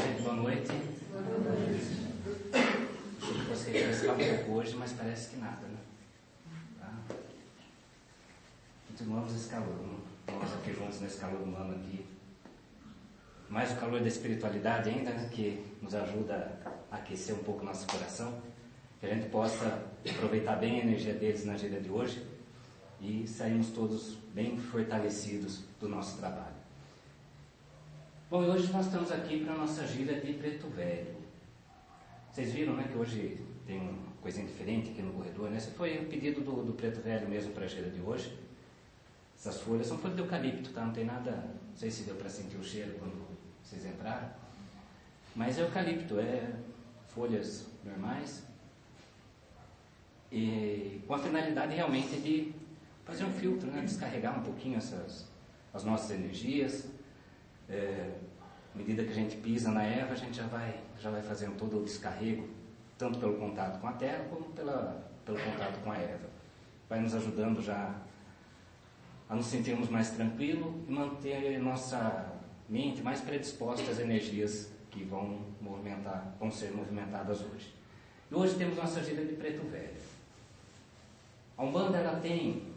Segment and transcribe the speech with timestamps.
[0.00, 0.72] Boa noite.
[1.12, 1.86] Boa noite.
[3.20, 5.76] Achei que fosse refrescar um pouco hoje, mas parece que nada, né?
[6.80, 7.14] Tá?
[8.88, 9.76] Continuamos esse calor.
[10.26, 12.06] Nós aqui juntos nesse calor humano aqui.
[13.50, 15.28] Mais o calor da espiritualidade ainda, né?
[15.30, 16.58] Que nos ajuda
[16.90, 18.40] a aquecer um pouco nosso coração.
[19.00, 22.26] Que a gente possa aproveitar bem a energia deles na gira de hoje
[23.02, 26.59] e sairmos todos bem fortalecidos do nosso trabalho.
[28.30, 31.16] Bom, e hoje nós estamos aqui para a nossa gira de Preto Velho.
[32.30, 35.56] Vocês viram né, que hoje tem uma coisinha diferente aqui no corredor, né?
[35.56, 38.38] Esse foi o pedido do, do Preto Velho mesmo para a gira de hoje.
[39.36, 40.84] Essas folhas são folhas de eucalipto, tá?
[40.84, 43.20] Não tem nada, não sei se deu para sentir o cheiro quando
[43.64, 44.30] vocês entraram.
[45.34, 46.52] Mas é eucalipto, é
[47.08, 48.44] folhas normais.
[50.30, 52.54] E com a finalidade realmente de
[53.04, 53.82] fazer um filtro, né?
[53.82, 55.26] descarregar um pouquinho essas,
[55.74, 56.99] as nossas energias,
[57.70, 58.18] é,
[58.74, 61.56] à medida que a gente pisa na erva, a gente já vai, já vai fazendo
[61.56, 62.48] todo o descarrego,
[62.98, 66.28] tanto pelo contato com a terra como pela, pelo contato com a erva.
[66.88, 67.94] Vai nos ajudando já
[69.28, 72.32] a nos sentirmos mais tranquilos e manter nossa
[72.68, 77.74] mente mais predisposta às energias que vão movimentar, vão ser movimentadas hoje.
[78.30, 79.94] E hoje temos nossa gira de preto velho.
[81.56, 82.70] A Umbanda ela tem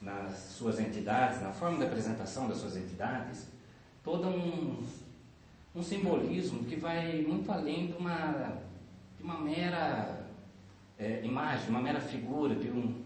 [0.00, 3.48] nas suas entidades, na forma de apresentação das suas entidades,
[4.04, 4.86] todo um,
[5.74, 8.58] um simbolismo que vai muito além de uma,
[9.16, 10.26] de uma mera
[10.98, 13.02] é, imagem, uma mera figura, de um,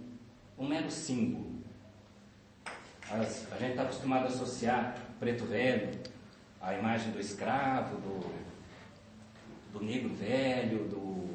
[0.58, 1.62] um mero símbolo.
[3.10, 5.98] As, a gente está acostumado a associar preto velho
[6.60, 11.28] à imagem do escravo, do, do negro velho, do.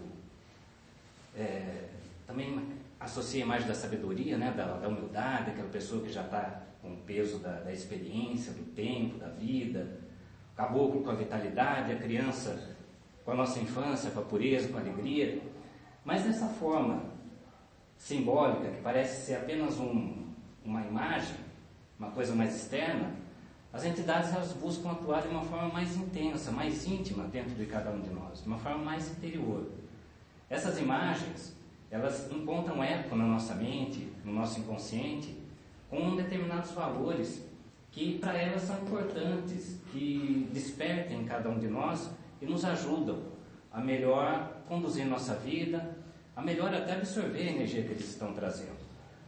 [1.35, 1.87] É,
[2.27, 2.61] também
[2.99, 6.93] associa a imagem da sabedoria, né, da, da humildade, aquela pessoa que já está com
[6.93, 10.01] o peso da, da, experiência, do tempo, da vida,
[10.51, 12.75] o caboclo com a vitalidade, a criança
[13.23, 15.41] com a nossa infância, com a pureza, com a alegria.
[16.03, 17.01] Mas dessa forma
[17.97, 20.27] simbólica, que parece ser apenas um,
[20.63, 21.37] uma imagem,
[21.97, 23.11] uma coisa mais externa,
[23.71, 27.89] as entidades elas buscam atuar de uma forma mais intensa, mais íntima dentro de cada
[27.91, 29.71] um de nós, de uma forma mais interior.
[30.49, 31.55] Essas imagens,
[31.89, 35.41] elas encontram eco na nossa mente, no nosso inconsciente,
[35.93, 37.45] com determinados valores
[37.91, 42.09] que para elas são importantes, que despertem em cada um de nós
[42.41, 43.21] e nos ajudam
[43.71, 45.95] a melhor conduzir nossa vida,
[46.35, 48.81] a melhor até absorver a energia que eles estão trazendo.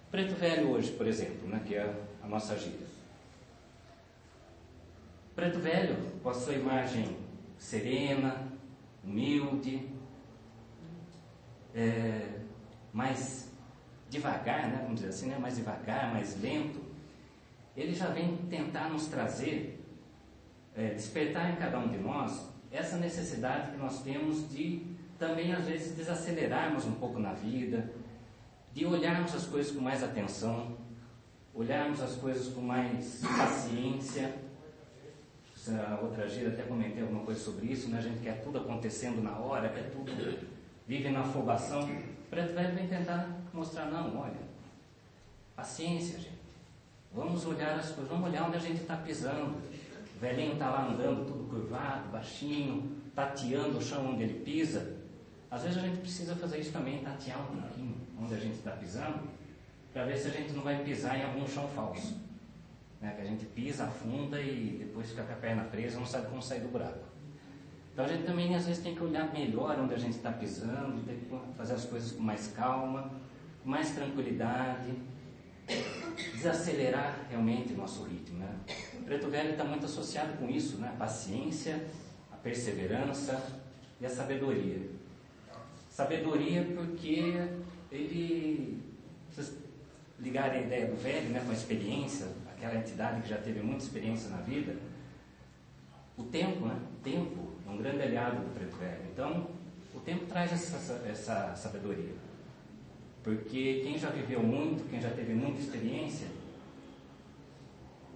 [0.09, 1.93] Preto Velho hoje, por exemplo, né, que é
[2.23, 2.87] a nossa gíria.
[5.35, 7.15] Preto Velho, com a sua imagem
[7.59, 8.47] serena,
[9.03, 9.87] humilde,
[11.75, 12.39] é,
[12.91, 13.54] mais
[14.15, 16.81] devagar, né, vamos dizer assim, né, mais devagar, mais lento,
[17.75, 19.83] ele já vem tentar nos trazer,
[20.75, 25.65] é, despertar em cada um de nós essa necessidade que nós temos de também às
[25.65, 27.89] vezes desacelerarmos um pouco na vida,
[28.73, 30.77] de olharmos as coisas com mais atenção,
[31.53, 34.33] olharmos as coisas com mais paciência.
[35.67, 37.97] A outra gira até comentei alguma coisa sobre isso, né?
[37.97, 40.11] a gente quer tudo acontecendo na hora, quer tudo,
[40.85, 41.83] vive na afobação.
[41.83, 44.37] O preto velho vem tentar mostrar, não, olha,
[45.55, 46.35] paciência, gente.
[47.13, 49.55] Vamos olhar as coisas, vamos olhar onde a gente está pisando.
[50.15, 54.97] O velhinho está lá andando, tudo curvado, baixinho, tateando o chão onde ele pisa.
[55.49, 58.71] Às vezes a gente precisa fazer isso também, tatear um pouquinho onde a gente está
[58.71, 59.19] pisando,
[59.93, 62.17] para ver se a gente não vai pisar em algum chão falso.
[62.99, 63.13] Né?
[63.15, 66.41] Que a gente pisa, afunda e depois fica com a perna presa, não sabe como
[66.41, 67.05] sair do buraco.
[67.93, 71.01] Então a gente também às vezes tem que olhar melhor onde a gente está pisando,
[71.05, 73.09] tem que fazer as coisas com mais calma,
[73.65, 74.93] mais tranquilidade,
[76.33, 78.37] desacelerar realmente o nosso ritmo.
[78.37, 78.55] Né?
[78.93, 80.89] O preto velho está muito associado com isso, né?
[80.89, 81.83] a paciência,
[82.31, 83.43] a perseverança
[83.99, 84.89] e a sabedoria.
[85.89, 87.33] Sabedoria porque
[87.91, 88.81] ele,
[89.31, 89.57] vocês
[90.19, 93.83] ligarem a ideia do velho né, com a experiência, aquela entidade que já teve muita
[93.83, 94.75] experiência na vida,
[96.17, 96.79] o tempo, né?
[96.97, 99.01] O tempo é um grande aliado do preto velho.
[99.11, 99.49] Então,
[99.93, 102.13] o tempo traz essa, essa sabedoria.
[103.25, 106.27] Porque quem já viveu muito, quem já teve muita experiência,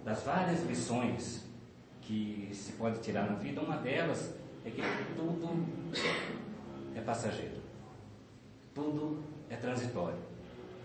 [0.04, 1.46] das várias lições
[2.00, 4.80] que se pode tirar na vida, uma delas é que
[5.16, 5.66] tudo
[6.94, 7.60] é passageiro,
[8.72, 10.20] tudo é transitório,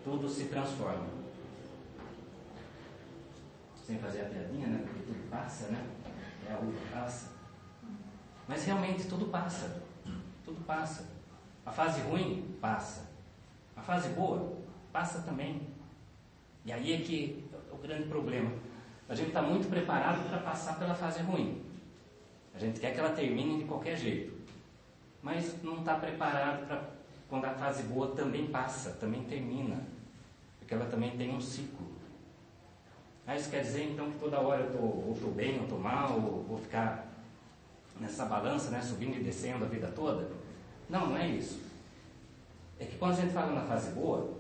[0.04, 1.06] tudo se transforma.
[3.86, 4.84] Sem fazer a piadinha, né?
[4.84, 5.88] Porque tudo passa, né?
[6.50, 7.30] É a uva passa.
[8.48, 9.84] Mas realmente tudo passa.
[10.44, 11.12] Tudo passa.
[11.64, 13.15] A fase ruim passa.
[13.86, 14.58] Fase boa
[14.92, 15.62] passa também.
[16.66, 18.52] E aí é que é o grande problema.
[19.08, 21.62] A gente está muito preparado para passar pela fase ruim.
[22.56, 24.34] A gente quer que ela termine de qualquer jeito.
[25.22, 26.96] Mas não está preparado para
[27.30, 29.78] quando a fase boa também passa, também termina.
[30.60, 31.86] Porque ela também tem um ciclo.
[33.28, 35.80] Ah, isso quer dizer então que toda hora eu tô, ou estou bem, ou estou
[35.80, 37.08] mal, ou vou ficar
[38.00, 40.30] nessa balança, né, subindo e descendo a vida toda?
[40.90, 41.60] Não, não é isso.
[42.80, 44.34] É que quando a gente fala na fase boa,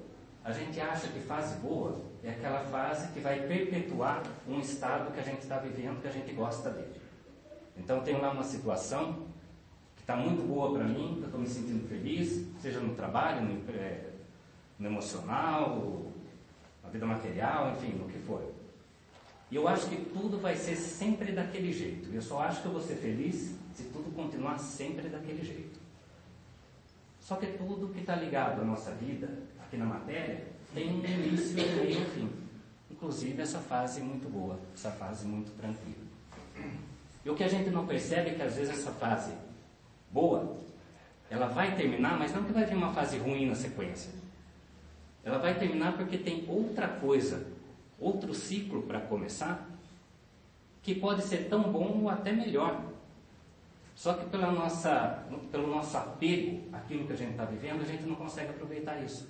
[0.43, 5.19] a gente acha que fase boa é aquela fase que vai perpetuar um estado que
[5.19, 7.01] a gente está vivendo, que a gente gosta dele.
[7.77, 9.27] Então, tem lá uma situação
[9.95, 13.41] que está muito boa para mim, que eu estou me sentindo feliz, seja no trabalho,
[13.41, 14.09] no, é,
[14.79, 16.11] no emocional,
[16.83, 18.53] na vida material, enfim, no que for.
[19.51, 22.09] E eu acho que tudo vai ser sempre daquele jeito.
[22.13, 25.84] Eu só acho que eu vou ser feliz se tudo continuar sempre daquele jeito.
[27.25, 29.27] Só que tudo que está ligado à nossa vida,
[29.59, 30.45] aqui na matéria,
[30.75, 32.29] tem um início, um meio e um fim.
[32.91, 36.05] Inclusive essa fase muito boa, essa fase muito tranquila.
[37.25, 39.33] E o que a gente não percebe é que às vezes essa fase
[40.11, 40.55] boa,
[41.27, 44.11] ela vai terminar, mas não que vai vir uma fase ruim na sequência.
[45.23, 47.47] Ela vai terminar porque tem outra coisa,
[47.99, 49.67] outro ciclo para começar,
[50.83, 52.79] que pode ser tão bom ou até melhor.
[53.95, 58.03] Só que pela nossa, pelo nosso apego àquilo que a gente está vivendo, a gente
[58.03, 59.29] não consegue aproveitar isso.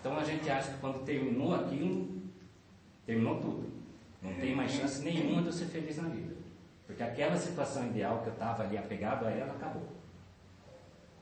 [0.00, 2.22] Então a gente acha que quando terminou aquilo,
[3.04, 3.74] terminou tudo.
[4.22, 6.34] Não tem mais chance nenhuma de eu ser feliz na vida.
[6.86, 9.88] Porque aquela situação ideal que eu estava ali apegado a ela acabou.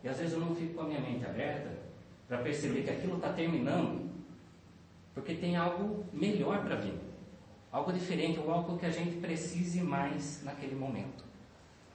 [0.05, 1.71] E às vezes eu não fico com a minha mente aberta
[2.29, 4.13] para perceber que aquilo está terminando
[5.15, 6.95] porque tem algo melhor para vir.
[7.71, 11.25] Algo diferente, ou algo que a gente precise mais naquele momento.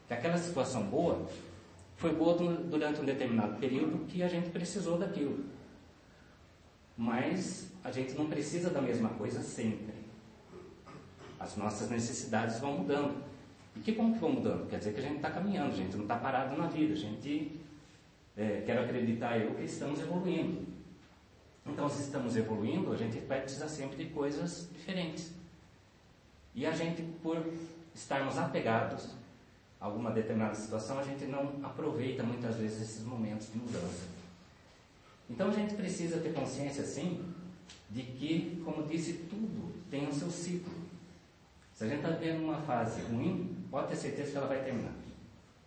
[0.08, 1.28] Que aquela situação boa
[1.98, 5.44] foi boa durante um determinado período que a gente precisou daquilo.
[6.96, 9.94] Mas a gente não precisa da mesma coisa sempre.
[11.40, 13.24] As nossas necessidades vão mudando.
[13.76, 14.68] E que como que vão mudando?
[14.70, 16.98] Quer dizer que a gente está caminhando, a gente não está parado na vida, a
[16.98, 17.60] gente,
[18.36, 20.66] é, quero acreditar eu, que estamos evoluindo.
[21.66, 25.34] Então, se estamos evoluindo, a gente vai precisar sempre de coisas diferentes.
[26.56, 27.44] E a gente, por
[27.94, 29.10] estarmos apegados
[29.80, 34.08] alguma determinada situação, a gente não aproveita muitas vezes esses momentos de mudança.
[35.30, 37.24] Então a gente precisa ter consciência, sim,
[37.90, 40.74] de que, como disse, tudo tem o seu ciclo.
[41.74, 44.94] Se a gente está vivendo uma fase ruim, pode ter certeza que ela vai terminar.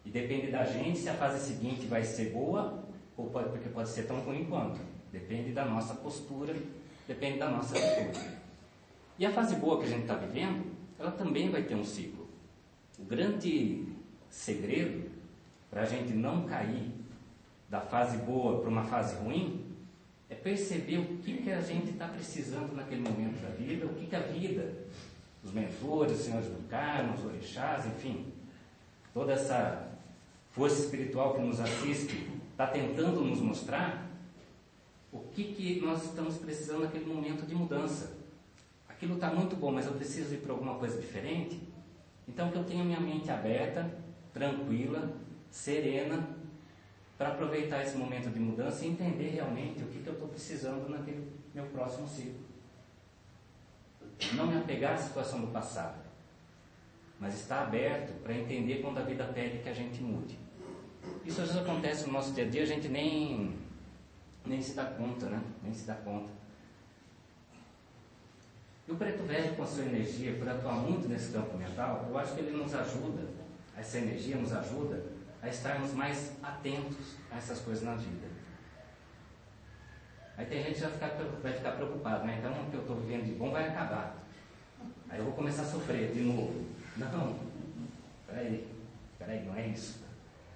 [0.05, 2.83] E depende da gente se a fase seguinte vai ser boa,
[3.17, 4.81] ou pode, porque pode ser tão ruim quanto.
[5.13, 6.55] Depende da nossa postura,
[7.07, 8.41] depende da nossa atitude.
[9.19, 10.65] E a fase boa que a gente está vivendo,
[10.99, 12.29] ela também vai ter um ciclo.
[12.99, 13.87] O grande
[14.31, 15.11] segredo
[15.71, 16.91] para a gente não cair
[17.69, 19.65] da fase boa para uma fase ruim,
[20.29, 24.07] é perceber o que, que a gente está precisando naquele momento da vida, o que,
[24.07, 24.73] que a vida,
[25.45, 28.27] os mentores, os senhores do karma, os orixás, enfim,
[29.13, 29.89] toda essa
[30.51, 34.09] força espiritual que nos assiste está tentando nos mostrar
[35.13, 38.17] o que, que nós estamos precisando naquele momento de mudança.
[38.89, 41.61] Aquilo está muito bom, mas eu preciso ir para alguma coisa diferente.
[42.29, 43.91] Então que eu tenha minha mente aberta,
[44.33, 45.11] tranquila,
[45.51, 46.29] serena,
[47.19, 50.89] para aproveitar esse momento de mudança e entender realmente o que, que eu estou precisando
[50.89, 52.41] naquele meu próximo ciclo.
[54.35, 55.99] Não me apegar à situação do passado,
[57.19, 60.39] mas estar aberto para entender quando a vida pede que a gente mude.
[61.25, 63.55] Isso às vezes acontece no nosso dia a dia, a gente nem,
[64.47, 65.43] nem se dá conta, né?
[65.63, 66.31] Nem se dá conta.
[68.89, 72.19] E o preto velho, com a sua energia, por atuar muito nesse campo mental, eu
[72.19, 73.23] acho que ele nos ajuda,
[73.81, 75.03] essa energia nos ajuda
[75.43, 78.29] a estarmos mais atentos a essas coisas na vida.
[80.37, 81.09] Aí tem gente que vai ficar,
[81.43, 82.37] vai ficar preocupado, né?
[82.39, 84.17] Então o que eu estou vivendo de bom vai acabar.
[85.09, 86.67] Aí eu vou começar a sofrer de novo.
[86.97, 87.37] Não,
[88.27, 88.69] peraí,
[89.19, 90.05] peraí, não é isso.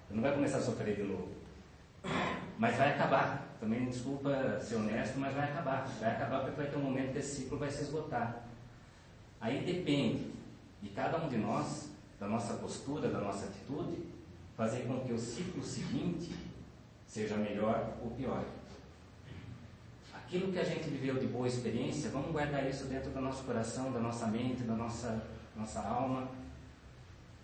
[0.09, 1.29] Eu não vai começar a sofrer de novo.
[2.57, 3.43] Mas vai acabar.
[3.59, 5.87] Também desculpa ser honesto, mas vai acabar.
[5.99, 8.43] Vai acabar porque vai ter um momento que esse ciclo vai se esgotar.
[9.41, 10.31] Aí depende
[10.81, 11.89] de cada um de nós,
[12.25, 14.01] da nossa postura, da nossa atitude,
[14.57, 16.31] fazer com que o ciclo seguinte
[17.05, 18.43] seja melhor ou pior.
[20.11, 23.91] Aquilo que a gente viveu de boa experiência, vamos guardar isso dentro do nosso coração,
[23.91, 25.23] da nossa mente, da nossa,
[25.55, 26.27] nossa alma.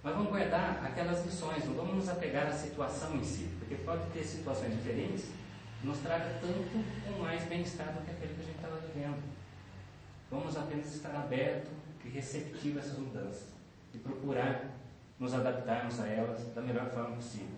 [0.03, 4.09] Mas vamos guardar aquelas lições, não vamos nos apegar à situação em si, porque pode
[4.09, 5.25] ter situações diferentes
[5.79, 6.83] que nos traga tanto
[7.13, 9.21] ou mais bem-estar do que aquele que a gente estava vivendo.
[10.31, 11.69] Vamos apenas estar aberto
[12.03, 13.60] e receptivo a essas mudanças
[13.93, 14.69] e procurar
[15.19, 17.55] nos adaptarmos a elas da melhor forma possível.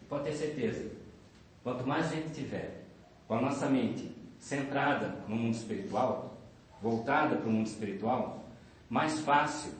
[0.00, 0.90] E pode ter certeza,
[1.62, 2.84] quanto mais gente tiver
[3.26, 6.38] com a nossa mente centrada no mundo espiritual,
[6.80, 8.44] voltada para o mundo espiritual,
[8.88, 9.72] mais fácil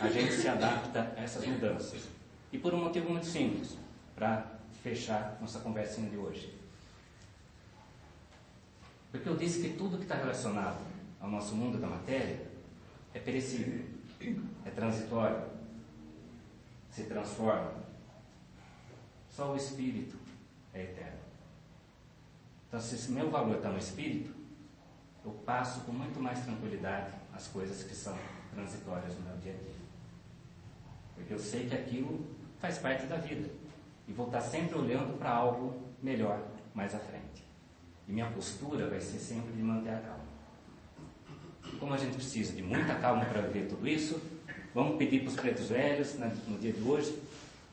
[0.00, 2.08] a gente se adapta a essas mudanças.
[2.50, 3.76] E por um motivo muito simples,
[4.14, 4.46] para
[4.82, 6.52] fechar nossa conversinha de hoje.
[9.12, 10.78] Porque eu disse que tudo que está relacionado
[11.20, 12.40] ao nosso mundo da matéria
[13.12, 13.84] é perecível,
[14.20, 15.42] é transitório,
[16.90, 17.74] se transforma.
[19.28, 20.16] Só o espírito
[20.72, 21.18] é eterno.
[22.68, 24.34] Então, se esse meu valor está no espírito,
[25.24, 28.16] eu passo com muito mais tranquilidade as coisas que são
[28.54, 29.74] transitórias no meu dia a dia.
[31.14, 32.26] Porque eu sei que aquilo
[32.58, 33.50] faz parte da vida.
[34.08, 36.40] E vou estar sempre olhando para algo melhor
[36.74, 37.44] mais à frente.
[38.08, 39.95] E minha postura vai ser sempre de manter a
[41.86, 44.20] como a gente precisa de muita calma para ver tudo isso,
[44.74, 46.14] vamos pedir para os pretos velhos,
[46.48, 47.16] no dia de hoje,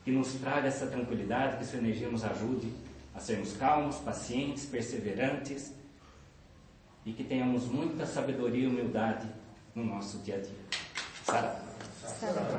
[0.04, 2.72] que nos traga essa tranquilidade, que sua energia nos ajude
[3.12, 5.72] a sermos calmos, pacientes, perseverantes
[7.04, 9.26] e que tenhamos muita sabedoria e humildade
[9.74, 10.64] no nosso dia a dia.
[11.24, 11.60] Sarah.